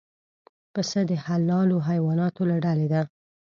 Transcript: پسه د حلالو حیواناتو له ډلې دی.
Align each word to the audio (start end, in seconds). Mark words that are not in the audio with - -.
پسه 0.73 0.99
د 1.09 1.11
حلالو 1.25 1.77
حیواناتو 1.89 2.41
له 2.49 2.57
ډلې 2.65 2.87
دی. 2.93 3.01